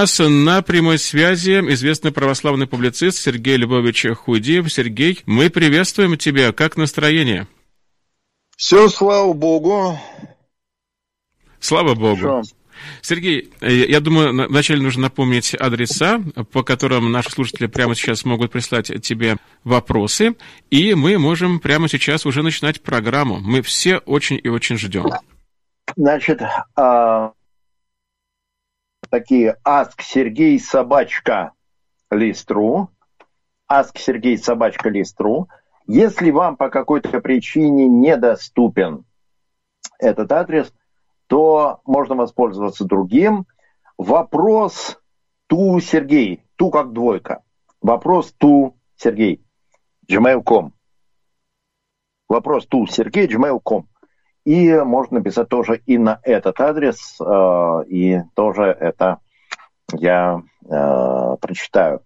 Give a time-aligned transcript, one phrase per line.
[0.00, 4.72] нас на прямой связи известный православный публицист Сергей Львович Худиев.
[4.72, 6.52] Сергей, мы приветствуем тебя.
[6.52, 7.48] Как настроение?
[8.56, 9.98] Все, слава богу.
[11.58, 12.44] Слава богу.
[13.02, 16.22] Сергей, э, я думаю, вначале нужно напомнить адреса,
[16.52, 20.36] по которым наши слушатели прямо сейчас могут прислать тебе вопросы,
[20.70, 23.40] и мы можем прямо сейчас уже начинать программу.
[23.40, 25.06] Мы все очень и очень ждем.
[25.96, 26.40] Значит,
[26.76, 27.32] а,
[29.10, 31.52] такие Аск Сергей Собачка
[32.10, 32.90] Листру.
[33.66, 35.48] Аск Сергей Собачка Листру.
[35.86, 39.04] Если вам по какой-то причине недоступен
[39.98, 40.72] этот адрес,
[41.26, 43.46] то можно воспользоваться другим.
[43.96, 45.00] Вопрос
[45.46, 47.42] ту Сергей, ту как двойка.
[47.80, 49.42] Вопрос ту Сергей,
[50.10, 50.72] gmail.com.
[52.28, 53.86] Вопрос ту Сергей, gmail.com.
[54.48, 59.18] И можно написать тоже и на этот адрес, э, и тоже это
[59.92, 62.00] я э, прочитаю.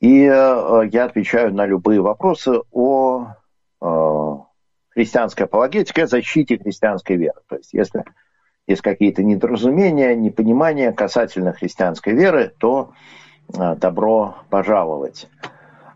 [0.00, 3.28] И э, я отвечаю на любые вопросы о
[4.90, 7.40] христианской апологетике, о защите христианской веры.
[7.48, 8.04] То есть если
[8.66, 12.92] есть какие-то недоразумения, непонимания касательно христианской веры, то
[13.48, 15.30] добро пожаловать.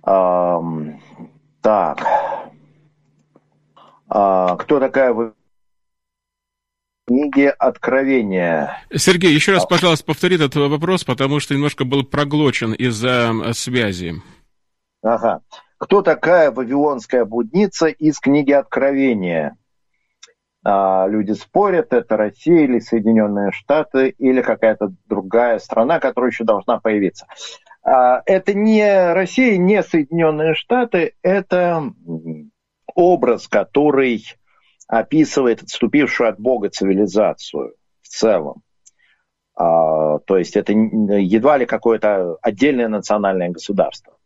[0.02, 1.98] Так.
[4.08, 5.32] А, кто такая вы?
[7.06, 8.82] Книги Откровения.
[8.92, 14.14] Сергей, еще раз, пожалуйста, повтори этот вопрос, потому что немножко был проглочен из-за связи.
[15.02, 15.40] Ага.
[15.78, 19.56] Кто такая Вавилонская будница из книги Откровения?
[20.64, 26.80] А, люди спорят, это Россия или Соединенные Штаты или какая-то другая страна, которая еще должна
[26.80, 27.26] появиться.
[27.84, 31.92] А, это не Россия, не Соединенные Штаты, это
[32.96, 34.24] образ, который
[34.88, 38.62] описывает отступившую от Бога цивилизацию в целом.
[39.54, 44.16] А, то есть это едва ли какое-то отдельное национальное государство.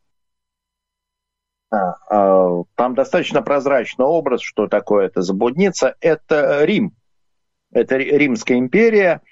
[1.70, 5.96] А, а, там достаточно прозрачный образ, что такое это заблудница.
[6.00, 6.94] Это Рим.
[7.72, 9.22] Это Римская империя.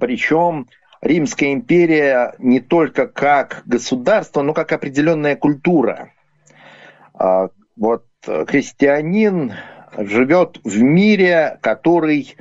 [0.00, 0.68] Причем
[1.00, 6.12] Римская империя не только как государство, но как определенная культура.
[7.14, 9.54] А, вот христианин
[9.96, 12.36] живет в мире, который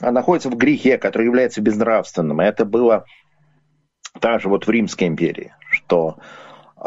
[0.00, 2.42] находится в грехе, который является безнравственным.
[2.42, 3.04] И это было
[4.20, 6.18] также вот в Римской империи, что
[6.76, 6.80] э,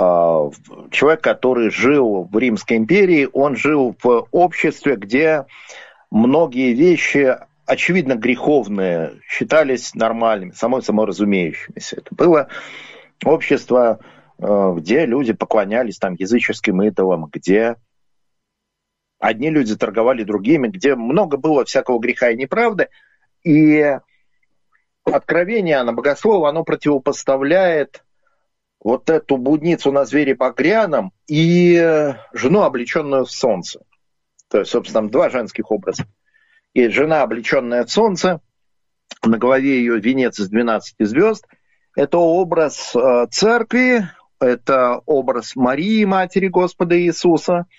[0.91, 5.45] человек, который жил в Римской империи, он жил в обществе, где
[6.11, 11.97] многие вещи, очевидно, греховные, считались нормальными, самой самой разумеющимися.
[11.97, 12.47] Это было
[13.25, 13.99] общество,
[14.39, 17.75] э, где люди поклонялись там языческим идолам, где
[19.19, 22.87] Одни люди торговали другими, где много было всякого греха и неправды.
[23.43, 23.97] И
[25.03, 28.03] откровение на богослова, оно противопоставляет
[28.81, 33.81] вот эту будницу на звере багряном и жену, облеченную в солнце.
[34.47, 36.05] То есть, собственно, два женских образа.
[36.73, 38.39] И жена, облеченная в солнце,
[39.21, 41.45] на голове ее венец из 12 звезд.
[41.93, 44.07] Это образ э, церкви,
[44.39, 47.65] это образ Марии, матери Господа Иисуса–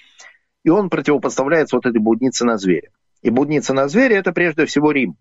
[0.64, 2.90] и он противопоставляется вот этой буднице на звере.
[3.22, 5.16] И будница на звере– это прежде всего Рим.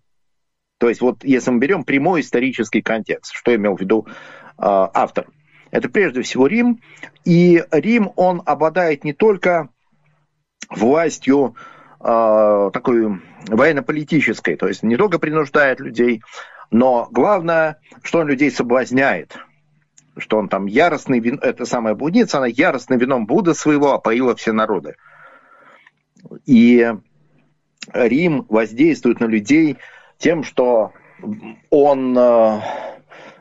[0.77, 4.11] То есть вот если мы берем прямой исторический контекст, что имел в виду э,
[4.57, 5.27] автор,
[5.71, 6.81] это прежде всего Рим.
[7.25, 9.69] И Рим, он обладает не только
[10.69, 11.55] властью
[11.99, 16.21] э, такой военно-политической, то есть не только принуждает людей,
[16.71, 19.37] но главное, что он людей соблазняет,
[20.17, 21.39] что он там яростный, вин...
[21.41, 24.95] это самая блудница, она яростным вином Будда своего опоила все народы.
[26.49, 26.83] И
[27.93, 29.77] Рим воздействует на людей
[30.17, 30.93] тем, что
[31.69, 32.61] он э,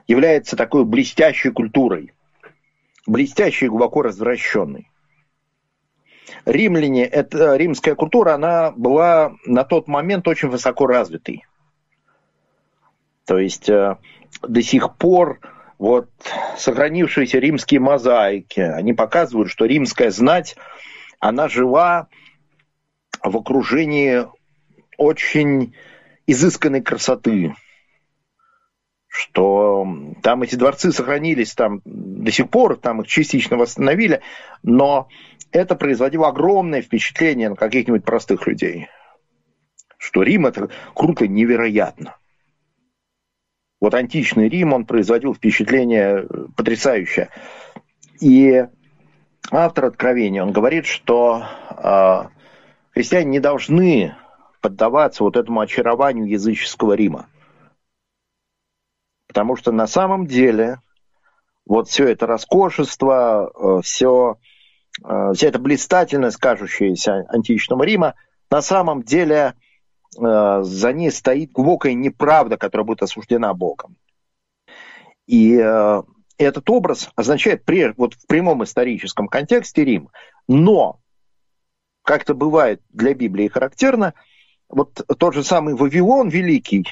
[0.07, 2.13] является такой блестящей культурой,
[3.07, 4.91] блестящей и глубоко развращенной.
[6.45, 11.47] Римляне, это, римская культура, она была на тот момент очень высоко развитой.
[13.25, 13.97] То есть э,
[14.43, 15.41] до сих пор
[15.79, 16.11] вот
[16.59, 20.57] сохранившиеся римские мозаики, они показывают, что римская знать,
[21.21, 22.09] она жила
[23.23, 24.27] в окружении
[24.97, 25.75] очень
[26.27, 27.55] изысканной красоты,
[29.07, 29.87] что
[30.23, 34.21] там эти дворцы сохранились там до сих пор, там их частично восстановили,
[34.63, 35.09] но
[35.51, 38.89] это производило огромное впечатление на каких-нибудь простых людей.
[39.97, 42.17] Что Рим это круто, невероятно.
[43.81, 46.27] Вот античный Рим, он производил впечатление
[46.57, 47.31] потрясающее.
[48.21, 48.67] И
[49.51, 52.25] автор Откровения, он говорит, что э,
[52.99, 54.17] Христиане не должны
[54.61, 57.29] поддаваться вот этому очарованию языческого Рима.
[59.29, 60.81] Потому что на самом деле
[61.65, 64.39] вот все это роскошество, э, все,
[65.05, 68.17] э, вся эта блистательность, кажущаяся античного Рима,
[68.51, 69.55] на самом деле
[70.21, 73.95] э, за ней стоит глубокая неправда, которая будет осуждена Богом.
[75.29, 75.53] И
[76.37, 77.63] этот образ означает
[77.97, 80.09] вот в прямом историческом контексте Рим.
[80.49, 80.99] Но,
[82.09, 84.15] как это бывает для Библии характерно,
[84.71, 86.87] вот тот же самый Вавилон Великий,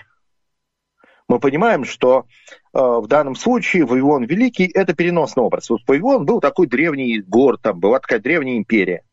[1.27, 2.27] мы понимаем, что
[2.75, 5.71] э, в данном случае Вавилон Великий– это переносный образ.
[5.71, 9.05] Вот Вавилон был такой древний город, там была такая древняя империя.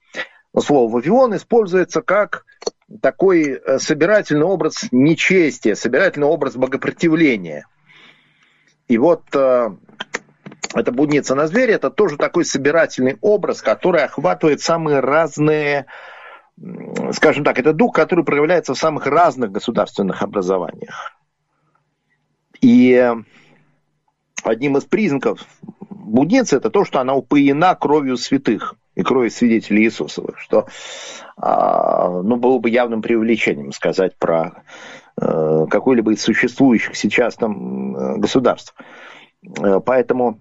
[0.54, 2.44] Но слово Вавилон используется как
[3.02, 7.66] такой э, собирательный образ нечестия, собирательный образ богопротивления.
[8.90, 9.70] И вот э,
[10.74, 15.86] эта будница на звере– это тоже такой собирательный образ, который охватывает самые разные
[17.14, 21.12] скажем так, это дух, который проявляется в самых разных государственных образованиях.
[22.62, 23.12] И
[24.44, 25.40] одним из признаков
[25.90, 30.68] будницы это то, что она упоена кровью святых и кровью свидетелей Иисусовых, что
[31.36, 34.64] а, ну, было бы явным преувеличением сказать про
[35.20, 38.76] э, какой-либо из существующих сейчас там э, государств.
[39.60, 40.40] Э, поэтому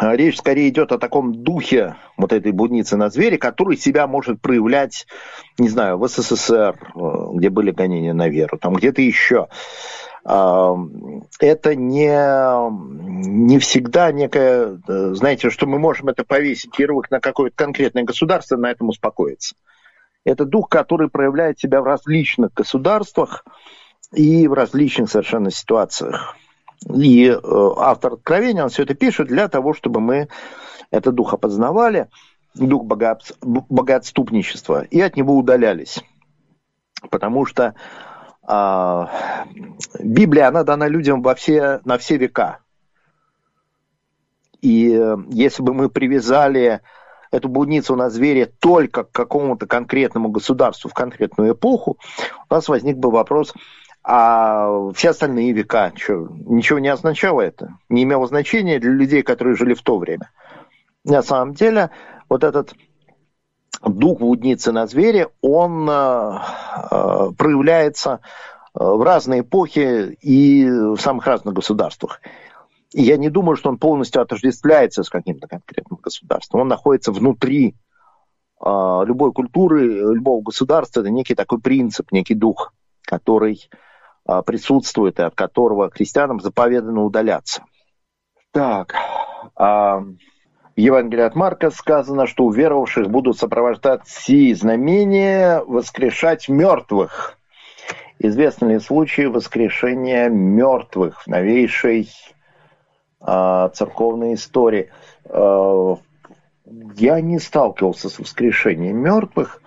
[0.00, 5.06] речь скорее идет о таком духе вот этой будницы на звере, который себя может проявлять,
[5.58, 6.78] не знаю, в СССР,
[7.34, 9.48] где были гонения на веру, там где-то еще
[10.24, 12.08] это не,
[12.70, 18.56] не всегда некое, э, знаете, что мы можем это повесить ярлык на какое-то конкретное государство,
[18.56, 19.56] на этом успокоиться.
[20.24, 23.44] Это дух, который проявляет себя в различных государствах
[24.12, 26.36] и в различных совершенно ситуациях.
[26.88, 27.38] И э,
[27.76, 30.28] автор Откровения, он все это пишет для того, чтобы мы
[30.90, 32.08] этот дух опознавали,
[32.54, 36.02] дух богоотступничества, и от него удалялись.
[37.10, 37.74] Потому что
[38.44, 39.46] а,
[39.98, 42.58] Библия, она дана людям во все, на все века.
[44.60, 46.80] И э, если бы мы привязали
[47.32, 51.98] эту блудницу на звере только к какому-то конкретному государству в конкретную эпоху,
[52.48, 53.54] у нас возник бы вопрос,
[54.04, 57.76] а все остальные века, что, ничего не означало это?
[57.88, 60.30] Не имело значения для людей, которые жили в то время.
[61.04, 61.90] На самом деле,
[62.28, 62.74] вот этот
[63.84, 66.38] дух блудницы на звере, он э,
[66.90, 68.20] э, проявляется
[68.74, 72.20] э, в разные эпохи и в самых разных государствах.
[72.92, 76.62] И я не думаю, что он полностью отождествляется с каким-то конкретным государством.
[76.62, 77.74] Он находится внутри
[78.64, 81.00] любой культуры, любого государства.
[81.00, 82.72] Это некий такой принцип, некий дух,
[83.02, 83.68] который
[84.40, 87.62] присутствует и от которого христианам заповедано удаляться.
[88.52, 88.94] Так,
[89.54, 97.38] а в Евангелии от Марка сказано, что у веровавших будут сопровождать сии знамения воскрешать мертвых.
[98.18, 102.08] Известны ли случаи воскрешения мертвых в новейшей
[103.20, 104.90] э, церковной истории?
[105.26, 105.96] Э,
[106.96, 109.60] я не сталкивался с воскрешением мертвых,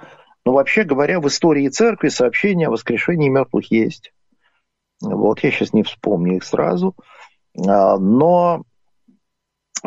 [0.44, 4.12] но вообще говоря, в истории церкви сообщения о воскрешении мертвых есть.
[5.01, 6.95] Вот я сейчас не вспомню их сразу.
[7.56, 8.63] Но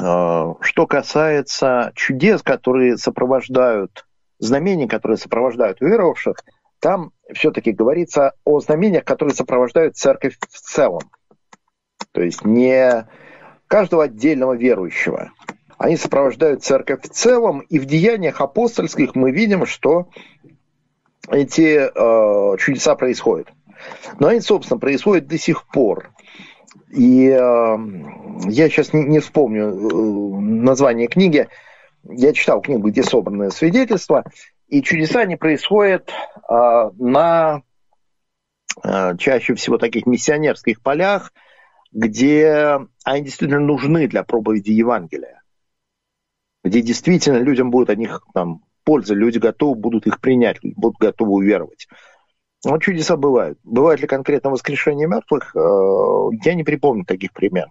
[0.01, 4.07] Э, что касается чудес, которые сопровождают,
[4.39, 6.45] знамений, которые сопровождают веровавших,
[6.81, 11.03] там все-таки говорится о знамениях, которые сопровождают церковь в целом.
[12.13, 13.07] То есть не
[13.67, 15.33] каждого отдельного верующего.
[15.77, 20.09] Они сопровождают церковь в целом, и в деяниях апостольских мы видим, что
[21.29, 23.49] эти э, чудеса происходят.
[24.19, 26.11] Но они, собственно, происходят до сих пор.
[26.91, 27.39] И э,
[28.47, 31.49] я сейчас не, не вспомню э, название книги.
[32.05, 34.25] Я читал книгу, где собраны свидетельства.
[34.69, 37.63] И чудеса не происходят э, на
[38.83, 41.33] э, чаще всего таких миссионерских полях,
[41.93, 45.43] где они действительно нужны для проповеди Евангелия.
[46.65, 51.33] Где действительно людям будет от них там, польза, люди готовы будут их принять, будут готовы
[51.33, 51.89] уверовать.
[52.65, 53.59] Ну, чудеса бывают.
[53.63, 55.55] Бывает ли конкретно воскрешение мертвых?
[55.55, 57.71] Э, я не припомню таких примеров.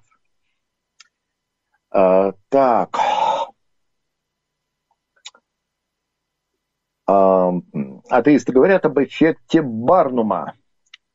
[1.94, 2.98] Э, так.
[7.10, 7.52] Э,
[8.10, 10.54] атеисты говорят об эффекте Барнума.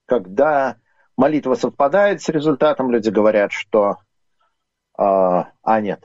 [0.05, 0.77] Когда
[1.17, 3.97] молитва совпадает с результатом, люди говорят, что...
[4.99, 6.05] А, нет.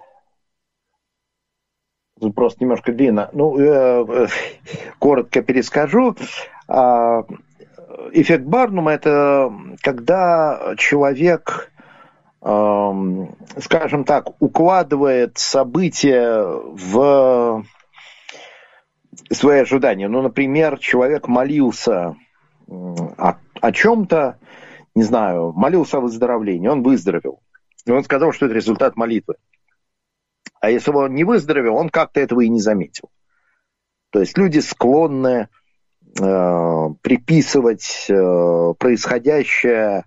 [2.20, 3.30] Тут просто немножко длинно.
[3.34, 3.58] Ну,
[5.00, 6.16] коротко перескажу
[8.12, 9.52] эффект Барнума– это
[9.82, 11.72] когда человек,
[12.42, 17.66] эм, скажем так, укладывает события в
[19.32, 20.08] свои ожидания.
[20.08, 22.16] Ну, например, человек молился
[22.68, 24.40] о, о чем-то,
[24.96, 27.42] не знаю, молился о выздоровлении, он выздоровел.
[27.86, 29.36] И он сказал, что это результат молитвы.
[30.60, 33.10] А если бы он не выздоровел, он как-то этого и не заметил.
[34.10, 35.50] То есть люди склонны
[36.18, 40.06] приписывать э, происходящее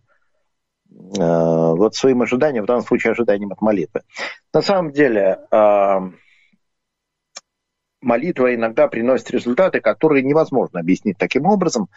[0.90, 4.02] э, вот своим ожиданиям, в данном случае ожиданиям от молитвы.
[4.52, 6.00] На самом деле э,
[8.00, 11.88] молитва иногда приносит результаты, которые невозможно объяснить таким образом.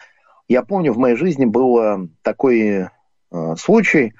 [0.48, 2.88] Я помню, в моей жизни был э, такой
[3.30, 4.14] э, случай.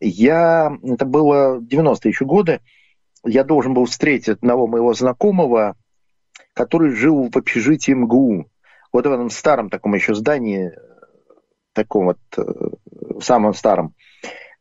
[0.00, 2.60] Я, это было 90-е еще годы,
[3.24, 5.76] я должен был встретить одного моего знакомого,
[6.52, 8.46] который жил в общежитии МГУ.
[8.94, 10.72] Вот в этом старом таком еще здании,
[11.72, 12.42] таком вот, э,
[13.20, 13.92] самом старом.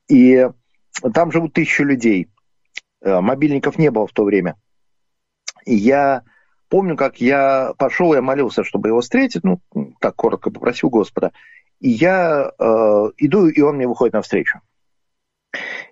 [0.10, 0.50] И
[1.14, 2.30] там живут тысячи людей.
[3.02, 4.56] Э, мобильников не было в то время.
[5.68, 6.24] И я
[6.68, 9.62] помню, как я пошел, я молился, чтобы его встретить, ну,
[10.00, 11.32] так коротко попросил Господа.
[11.80, 12.64] И я э,
[13.18, 14.62] иду, и он мне выходит навстречу.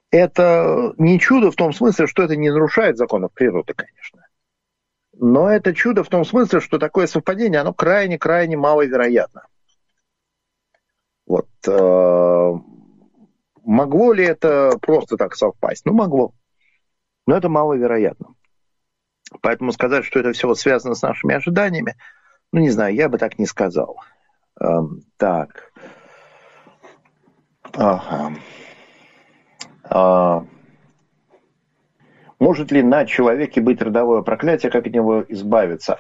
[0.10, 4.26] Это не чудо в том смысле, что это не нарушает законов природы, конечно.
[5.24, 9.46] Но это чудо в том смысле, что такое совпадение, оно крайне-крайне маловероятно.
[11.28, 11.48] Вот.
[11.68, 12.54] Э,
[13.64, 15.86] могло ли это просто так совпасть?
[15.86, 16.34] Ну, могло.
[17.28, 18.34] Но это маловероятно.
[19.42, 21.98] Поэтому сказать, что это все связано с нашими ожиданиями,
[22.52, 23.98] ну, не знаю, я бы так не сказал.
[24.60, 24.80] Э,
[25.18, 25.72] так.
[27.74, 28.34] Ага.
[29.84, 30.46] А,
[32.42, 36.00] может ли на человеке быть родовое проклятие, как от него избавиться?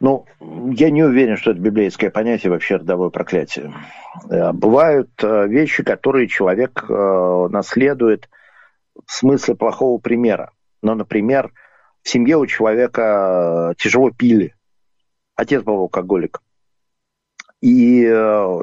[0.00, 3.74] Ну, я не уверен, что это библейское понятие вообще родовое проклятие.
[4.30, 8.30] Э, бывают э, вещи, которые человек э, наследует
[9.04, 10.52] в смысле плохого примера.
[10.80, 11.52] Ну, например,
[12.02, 14.54] в семье у человека тяжело пили.
[15.36, 16.40] Отец был алкоголик.
[17.60, 18.02] И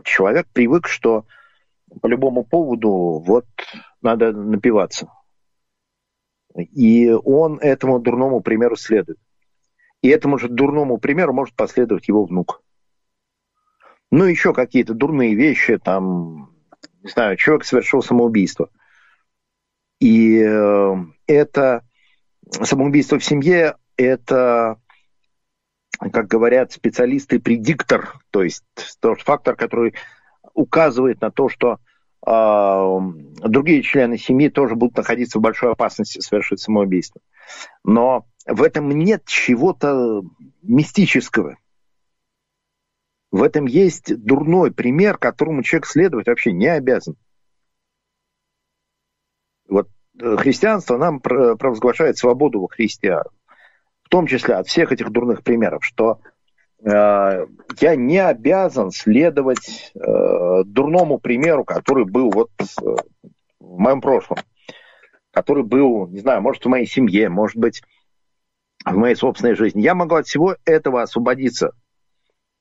[0.03, 1.25] человек привык, что
[2.01, 3.45] по любому поводу вот
[4.01, 5.09] надо напиваться.
[6.63, 9.19] И он этому дурному примеру следует.
[10.01, 12.61] И этому же дурному примеру может последовать его внук.
[14.11, 16.51] Ну, еще какие-то дурные вещи, там,
[17.03, 18.69] не знаю, человек совершил самоубийство.
[19.99, 20.95] И э,
[21.27, 21.83] это
[22.49, 24.79] самоубийство в семье, это,
[25.99, 28.63] как говорят специалисты, предиктор, то есть
[29.01, 29.93] тот фактор, который
[30.53, 31.79] указывает на то, что
[32.25, 32.29] э,
[33.49, 37.21] другие члены семьи тоже будут находиться в большой опасности совершить самоубийство.
[37.83, 40.21] Но в этом нет чего-то
[40.61, 41.57] мистического.
[43.31, 47.15] В этом есть дурной пример, которому человек следовать вообще не обязан.
[49.67, 49.87] Вот
[50.19, 53.21] э, христианство нам провозглашает свободу во Христе,
[54.01, 56.21] в том числе от всех этих дурных примеров, что
[56.83, 57.45] Э,
[57.81, 62.95] я не обязан следовать э, дурному примеру, который был вот э,
[63.59, 64.39] в моем прошлом,
[65.31, 67.81] который был, не знаю, может, в моей семье, может быть,
[68.85, 69.81] в моей собственной жизни.
[69.81, 71.71] Я могу от всего этого освободиться.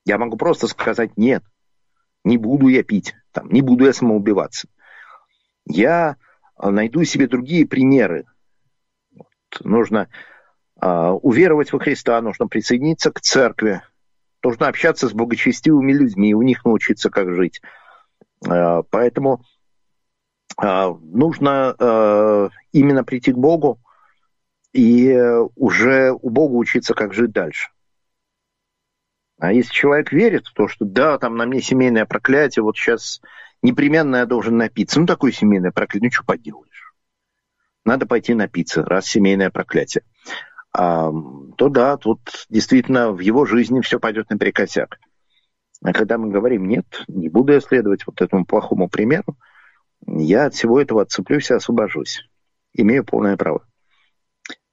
[0.05, 1.45] Я могу просто сказать нет,
[2.25, 4.69] не буду я пить, там, не буду я самоубиваться.
[5.67, 6.17] Я
[6.61, 8.25] найду себе другие примеры.
[9.15, 9.27] Вот,
[9.61, 10.09] нужно
[10.81, 13.83] э, уверовать во Христа, нужно присоединиться к церкви,
[14.43, 17.61] Нужно общаться с благочестивыми людьми, у них научиться, как жить.
[18.47, 19.43] Э, поэтому
[20.61, 23.81] нужно э, именно прийти к Богу
[24.73, 25.17] и
[25.55, 27.71] уже у Бога учиться, как жить дальше.
[29.39, 33.21] А если человек верит в то, что да, там на мне семейное проклятие, вот сейчас
[33.63, 34.99] непременно я должен напиться.
[35.01, 36.95] Ну, такое семейное проклятие, ну, что поделаешь?
[37.85, 40.03] Надо пойти напиться, раз семейное проклятие
[40.73, 44.99] то да, тут действительно в его жизни все пойдет наперекосяк.
[45.83, 49.37] А когда мы говорим, нет, не буду я следовать вот этому плохому примеру,
[50.07, 52.23] я от всего этого отцеплюсь и освобожусь.
[52.75, 53.67] Имею полное право.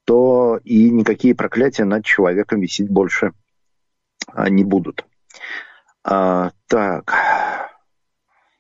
[0.05, 3.33] То и никакие проклятия над человеком висеть больше
[4.27, 5.05] а, не будут.
[6.03, 7.13] А, так.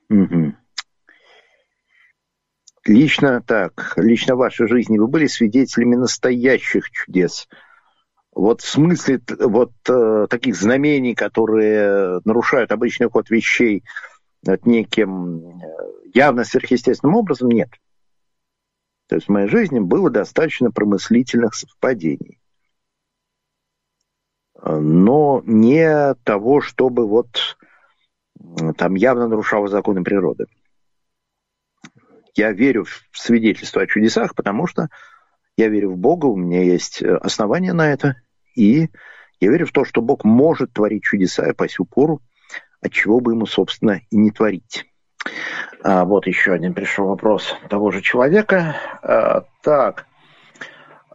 [0.09, 0.55] Угу.
[2.85, 7.47] Лично так, лично в вашей жизни вы были свидетелями настоящих чудес.
[8.31, 13.83] Вот в смысле вот э, таких знамений, которые нарушают обычный ход вещей
[14.45, 17.69] вот, неким э, явно сверхъестественным образом, нет.
[19.07, 22.39] То есть в моей жизни было достаточно промыслительных совпадений.
[24.63, 27.57] Но не того, чтобы вот
[28.77, 30.45] там явно нарушало законы природы.
[32.33, 34.87] Я верю в свидетельство о чудесах, потому что
[35.57, 38.15] я верю в Бога, у меня есть э, основания на это,
[38.55, 38.89] и
[39.39, 42.21] я верю в то, что Бог может творить чудеса и по сю пору,
[42.81, 44.85] от чего бы ему, собственно, и не творить.
[45.83, 48.75] А, вот еще один пришел вопрос того же человека.
[49.03, 50.07] А, так.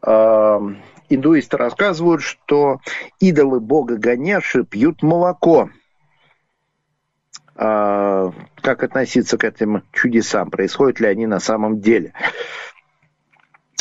[0.01, 0.61] А,
[1.09, 2.81] индуисты рассказывают, что
[3.19, 5.71] идолы бога Ганеши пьют молоко.
[7.57, 10.51] Как относиться к этим чудесам?
[10.51, 12.15] Происходят ли они на самом деле?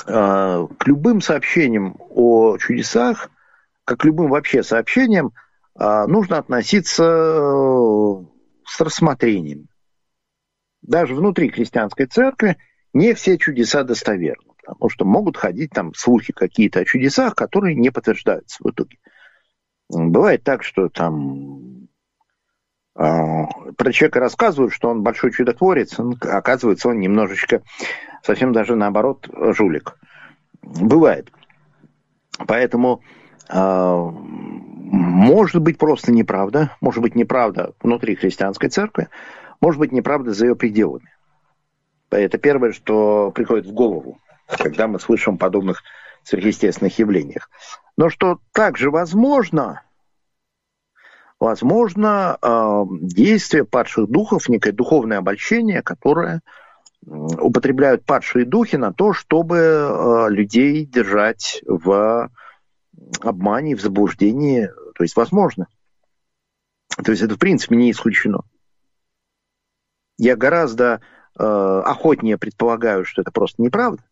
[0.06, 3.30] К любым сообщениям о чудесах,
[3.86, 5.32] как к любым вообще сообщениям,
[5.76, 8.26] нужно относиться э,
[8.66, 9.69] с рассмотрением.
[10.82, 12.58] Даже внутри христианской церкви
[12.94, 17.90] не все чудеса достоверны, потому что могут ходить там слухи какие-то о чудесах, которые не
[17.90, 18.98] подтверждаются в итоге.
[19.90, 21.88] Бывает так, что там
[22.96, 23.46] э,
[23.78, 27.64] про человека рассказывают, что он большой чудотворец, оказывается, он немножечко,
[28.24, 29.98] совсем даже наоборот, жулик.
[30.62, 31.32] Бывает.
[32.48, 33.02] Поэтому
[33.50, 34.12] э,
[34.92, 39.10] может быть просто неправда, может быть неправда внутри христианской церкви,
[39.62, 41.10] может быть неправда за ее пределами.
[42.10, 45.84] Это первое, что приходит в голову, когда мы слышим подобных
[46.24, 47.50] сверхъестественных явлениях.
[47.98, 49.84] Но что также возможно,
[51.40, 56.42] возможно э, действие падших духов, некое духовное обольщение, которое
[57.06, 62.30] употребляют падшие духи на то, чтобы э, людей держать в
[63.22, 64.68] обмане, в заблуждении.
[64.96, 65.68] То есть возможно.
[67.04, 68.42] То есть это в принципе не исключено.
[70.20, 71.00] Я гораздо
[71.40, 74.04] э, охотнее предполагаю, что это просто неправда,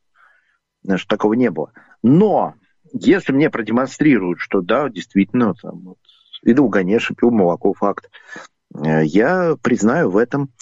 [0.95, 1.73] что такого не было.
[2.01, 2.55] Но
[2.93, 5.97] если мне продемонстрируют, что да, действительно, там, вот,
[6.43, 8.09] видел Ганеша, пил молоко, факт,
[8.73, 10.53] э, я признаю в этом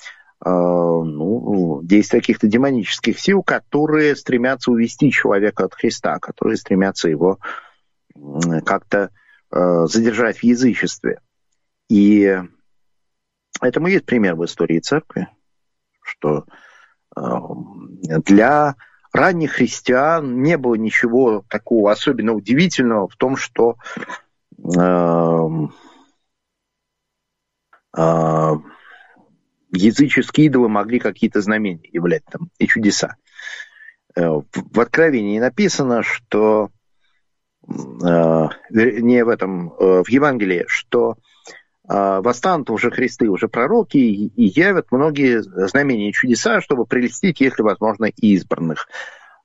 [0.43, 7.37] э, ну, действия каких-то демонических сил, которые стремятся увести человека от Христа, которые стремятся его
[8.65, 9.11] как-то
[9.51, 11.19] э, задержать в язычестве.
[11.87, 12.41] И
[13.61, 15.27] этому есть пример в истории церкви,
[16.17, 16.45] что
[17.15, 17.21] э,
[18.25, 18.75] для
[19.13, 23.77] ранних христиан не было ничего такого особенно удивительного в том, что
[24.57, 25.49] э,
[27.97, 28.51] э,
[29.71, 33.15] языческие идолы могли какие-то знамения являть там и чудеса.
[34.15, 36.69] Э, в Откровении написано, что
[37.67, 41.15] э, не в этом, э, в Евангелии, что
[41.87, 48.05] восстанут уже Христы, уже пророки, и явят многие знамения и чудеса, чтобы прелестить, если возможно,
[48.05, 48.87] избранных.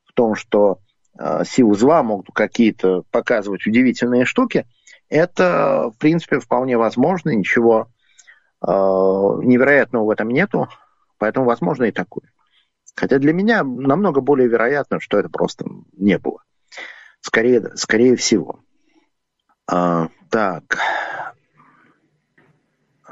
[0.05, 0.79] В том, что
[1.45, 4.67] силы зла могут какие-то показывать удивительные штуки,
[5.11, 7.89] это, в принципе, вполне возможно, ничего
[8.63, 10.69] Э, невероятного в этом нету,
[11.19, 12.31] поэтому возможно и такое.
[12.95, 15.65] Хотя для меня намного более вероятно, что это просто
[15.97, 16.43] не было.
[17.23, 18.61] Скорее, скорее всего.
[19.67, 20.79] А, так.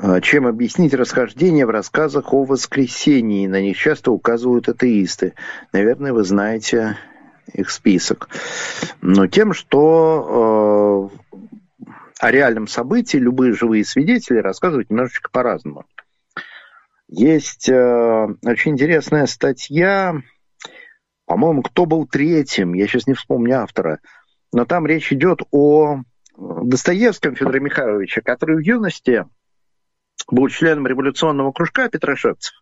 [0.00, 3.46] А, чем объяснить расхождение в рассказах о воскресении?
[3.46, 5.34] На них часто указывают атеисты.
[5.72, 6.96] Наверное, вы знаете
[7.52, 8.28] их список.
[9.00, 11.10] Но тем, что
[11.82, 11.86] э,
[12.20, 15.84] о реальном событии любые живые свидетели рассказывают немножечко по-разному.
[17.08, 20.14] Есть э, очень интересная статья,
[21.26, 23.98] по-моему, кто был третьим, я сейчас не вспомню автора,
[24.52, 26.02] но там речь идет о
[26.36, 29.26] Достоевском Федоре Михайловиче, который в юности
[30.30, 32.54] был членом революционного кружка Петрошевцев.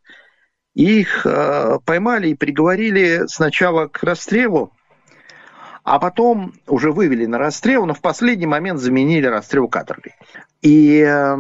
[0.75, 4.73] Их э, поймали и приговорили сначала к расстрелу
[5.87, 10.17] а потом уже вывели на расстрел, но в последний момент заменили расстрел каторгой.
[10.61, 11.37] И э,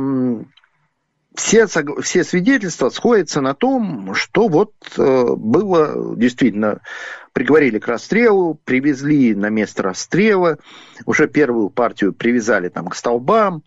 [1.34, 6.80] все, все свидетельства сходятся на том, что вот э, было действительно,
[7.32, 10.58] приговорили к расстрелу, привезли на место расстрела,
[11.06, 13.64] уже первую партию привязали там к столбам,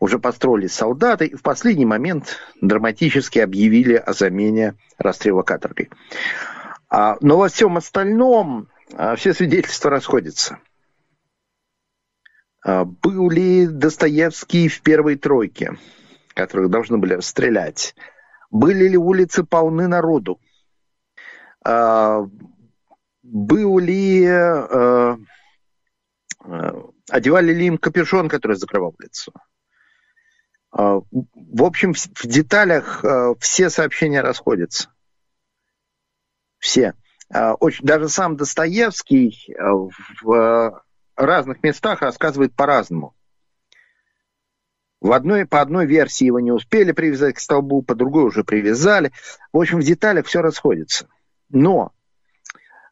[0.00, 5.90] уже построили солдаты, и в последний момент драматически объявили о замене расстрела каторгой.
[6.88, 10.60] А, но во всем остальном а все свидетельства расходятся.
[12.64, 15.76] А был ли Достоевский в первой тройке,
[16.34, 17.94] которых должны были расстрелять?
[18.50, 20.40] Были ли улицы полны народу?
[21.64, 22.28] Был
[23.78, 24.26] ли...
[27.10, 29.32] Одевали ли им капюшон, который закрывал лицо?
[30.78, 33.04] В общем, в деталях
[33.40, 34.90] все сообщения расходятся.
[36.58, 36.94] Все.
[37.32, 39.60] Э, очень, даже сам Достоевский э,
[40.22, 40.82] в
[41.16, 43.14] разных местах рассказывает по-разному.
[45.00, 49.12] В одной, по одной версии его не успели привязать к столбу, по другой уже привязали.
[49.52, 51.08] В общем, в деталях все расходится.
[51.50, 51.92] Но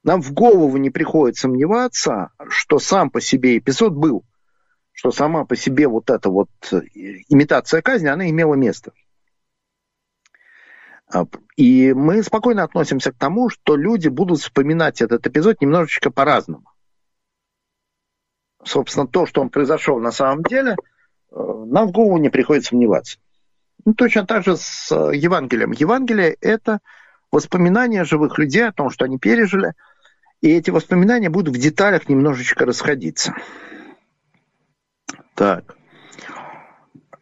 [0.05, 4.25] нам в голову не приходит сомневаться, что сам по себе эпизод был,
[4.96, 8.92] что сама по себе вот эта вот имитация казни, она имела место.
[11.12, 16.64] А, и мы спокойно относимся к тому, что люди будут вспоминать этот эпизод немножечко по-разному.
[18.64, 20.74] Собственно, то, что он произошел на самом деле, э,
[21.35, 23.18] нам в голову не приходится сомневаться.
[23.85, 25.72] Ну, точно так же с э, Евангелием.
[25.72, 26.80] Евангелие– это
[27.30, 29.74] воспоминания живых людей о том, что они пережили,
[30.40, 33.35] и эти воспоминания будут в деталях немножечко расходиться.
[35.37, 35.77] Так.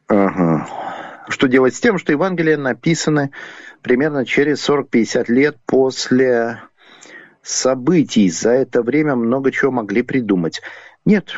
[0.06, 0.68] Ага.
[1.28, 3.32] Что делать с тем, что Евангелия написаны
[3.82, 6.60] примерно через 40-50 лет после
[7.42, 8.30] событий.
[8.30, 10.62] За это время много чего могли придумать.
[11.04, 11.32] Нет,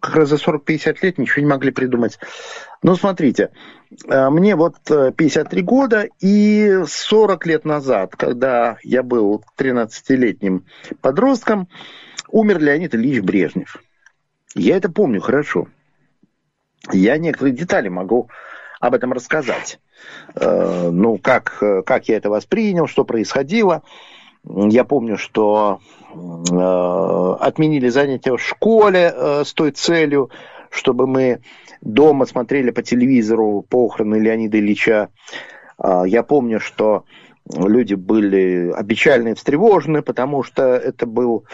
[0.00, 2.18] как раз за 40-50 лет ничего не могли придумать.
[2.82, 3.50] Ну, смотрите,
[4.08, 10.64] э, мне вот 53 э, года, и 40 лет назад, когда я был 13-летним
[11.02, 11.68] подростком,
[12.30, 13.76] умер Леонид Ильич Брежнев.
[14.54, 15.68] Я это помню хорошо.
[16.92, 18.28] Я некоторые детали могу
[18.80, 19.80] об этом рассказать.
[20.34, 23.82] Э, ну, как, как я это воспринял, что происходило.
[24.44, 25.80] Я помню, что
[26.14, 30.30] э, отменили занятия в школе э, с той целью,
[30.70, 31.40] чтобы мы
[31.80, 35.10] дома смотрели по телевизору похороны Леонида Ильича.
[35.82, 37.04] Э, я помню, что
[37.46, 41.44] люди были печально и встревожены, потому что это был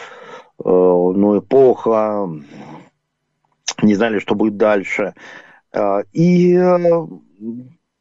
[0.59, 2.29] э, ну, эпоха,
[3.85, 5.15] не знали, что будет дальше.
[5.73, 6.79] Э, и э,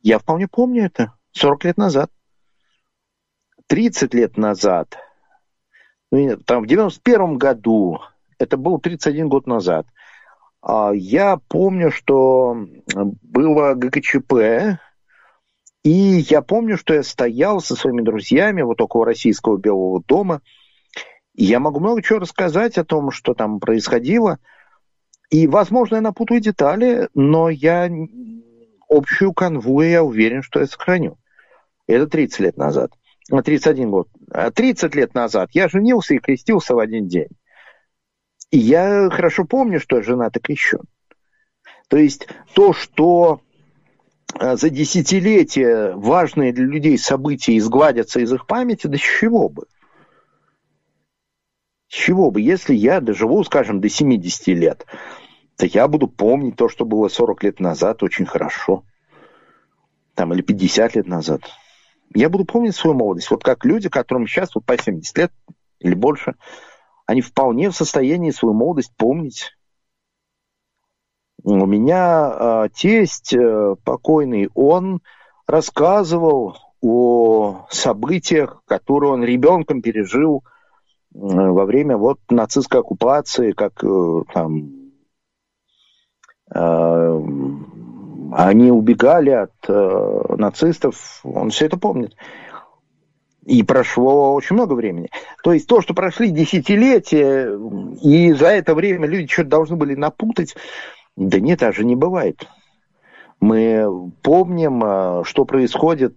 [0.02, 2.12] я вполне помню это 40 лет назад.
[3.67, 4.98] 30 лет назад,
[6.12, 8.02] ну, там, в 91 году,
[8.38, 9.88] это был 31 год назад,
[10.62, 12.56] а, я помню, что
[13.24, 14.80] было ГКЧП,
[15.84, 20.41] и я помню, что я стоял со своими друзьями вот около российского Белого дома,
[21.34, 24.38] и я могу много чего рассказать о том, что там происходило.
[25.34, 27.89] И, возможно, я напутаю детали, но я
[28.88, 31.17] общую канву, я уверен, что я сохраню.
[31.88, 32.91] Это 30 лет назад.
[33.32, 34.10] 31 год,
[34.54, 37.30] 30 лет назад я женился и крестился в один день.
[38.52, 40.82] И я хорошо помню, что жена так еще.
[41.88, 43.41] То есть то, что
[44.39, 49.65] э, за десятилетия важные для людей события изгладятся из их памяти, да чего бы?
[51.88, 52.39] Чего бы?
[52.39, 54.86] Если я доживу, скажем, до 70 лет,
[55.58, 58.84] то я буду помнить то, что было 40 лет назад очень хорошо.
[60.16, 61.42] Там, или 50 лет назад
[62.16, 63.30] я буду помнить свою молодость.
[63.32, 65.32] Вот как люди, которым сейчас вот по 70 лет
[65.80, 66.36] или больше,
[67.06, 69.52] они вполне в состоянии свою молодость помнить.
[71.44, 75.02] У меня э, тесть э, покойный, он
[75.46, 80.44] рассказывал о событиях, которые он ребенком пережил
[81.13, 84.83] э, во время вот нацистской оккупации, как э, там
[88.36, 92.15] они убегали от э, нацистов, он все это помнит.
[93.45, 95.10] И прошло очень много времени.
[95.43, 97.60] То есть то, что прошли десятилетия,
[98.01, 100.56] и за это время люди что-то должны были напутать,
[101.15, 102.47] да нет, даже не бывает.
[103.39, 106.15] Мы помним, э, что происходит,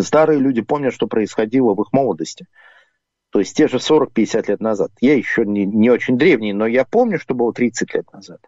[0.00, 2.46] старые люди помнят, что происходило в их молодости.
[3.30, 4.92] То есть те же 40-50 лет назад.
[5.00, 8.40] Я еще не, не очень древний, но я помню, что было 30 лет назад.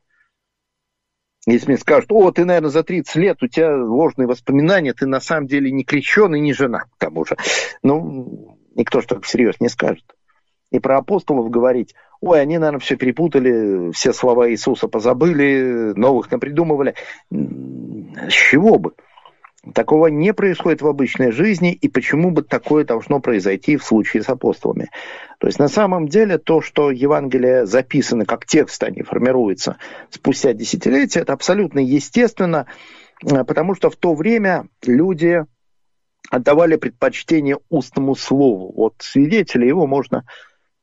[1.46, 5.20] Если мне скажут, о, ты, наверное, за 30 лет, у тебя ложные воспоминания, ты на
[5.20, 7.37] самом деле не крещен и не жена, к тому же.
[7.85, 10.04] Ну, никто же так всерьез не скажет.
[10.72, 16.96] И про апостолов говорить, ой, они, наверное, все перепутали, все слова Иисуса позабыли, новых напридумывали.
[17.30, 18.94] С чего бы?
[19.74, 24.29] Такого не происходит в обычной жизни, и почему бы такое должно произойти в случае с
[24.29, 24.90] апостолами?
[25.38, 29.79] То есть на самом деле то, что Евангелие записано как текст, они формируются
[30.11, 32.66] спустя десятилетия, это абсолютно естественно,
[33.24, 35.44] э, потому что в то время люди
[36.31, 38.72] отдавали предпочтение устному слову.
[38.72, 40.24] Вот свидетели, его можно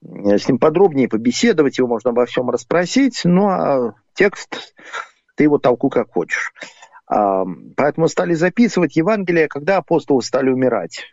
[0.03, 4.73] э, с ним подробнее побеседовать, его можно обо всем расспросить, ну а текст,
[5.35, 6.51] ты его толку как хочешь.
[7.07, 11.05] Поэтому стали записывать Евангелие, когда апостолы стали умирать.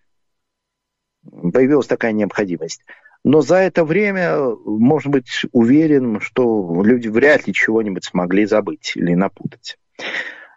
[1.22, 2.85] Появилась такая необходимость.
[3.22, 9.14] Но за это время, можно быть уверен, что люди вряд ли чего-нибудь смогли забыть или
[9.14, 9.79] напутать.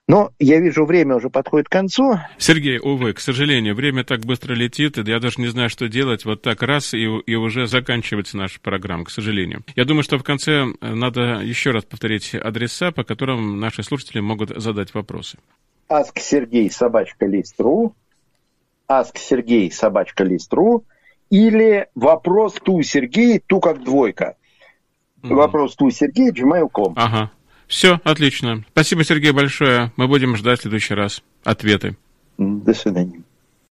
[0.07, 2.19] Но я вижу, время уже подходит к концу.
[2.37, 6.25] Сергей, увы, к сожалению, время так быстро летит, и я даже не знаю, что делать.
[6.25, 9.63] Вот так раз, и, и уже заканчивается наша программа, к сожалению.
[9.75, 14.19] Я думаю, что в конце э, надо еще раз повторить адреса, по которым наши слушатели
[14.19, 15.37] могут задать вопросы.
[15.89, 17.95] Ask Сергей собачка лист.ру
[18.89, 20.83] Ask Сергей собачка лист.ру
[21.29, 24.35] или вопрос ту Сергей, ту как двойка.
[25.21, 25.33] Mm-hmm.
[25.33, 26.93] Вопрос ту Сергей, gmail.com.
[26.97, 27.31] Ага.
[27.67, 28.63] Все, отлично.
[28.71, 29.91] Спасибо, Сергей, большое.
[29.95, 31.97] Мы будем ждать в следующий раз ответы.
[32.37, 33.21] До свидания.